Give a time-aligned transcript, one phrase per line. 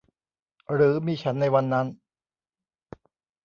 [0.73, 1.87] หรือมีฉันในวันนั้น